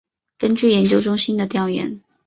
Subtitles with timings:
[0.39, 2.01] 根据研究中心的调研